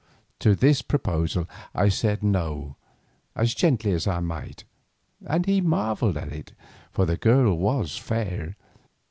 [0.39, 2.75] To this proposal I said no
[3.35, 4.63] as gently as I might,
[5.27, 6.53] and he marvelled at it,
[6.91, 8.55] for the girl was fair.